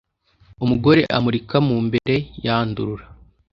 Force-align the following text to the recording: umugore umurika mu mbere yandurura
umugore 0.63 1.01
umurika 1.17 1.55
mu 1.67 1.77
mbere 1.87 2.15
yandurura 2.45 3.05